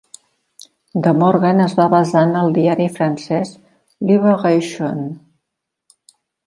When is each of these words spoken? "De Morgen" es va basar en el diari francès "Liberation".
"De 1.07 1.11
Morgen" 1.23 1.61
es 1.67 1.75
va 1.81 1.87
basar 1.93 2.25
en 2.29 2.33
el 2.41 2.57
diari 2.57 2.89
francès 2.97 3.55
"Liberation". 4.13 5.07